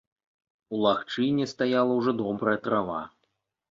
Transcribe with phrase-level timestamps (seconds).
[0.75, 3.01] У лагчыне стаяла ўжо добрая трава.